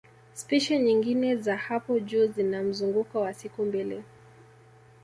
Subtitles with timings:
[0.33, 4.03] Spishi nyingine za hapo juu zina mzunguko wa siku mbili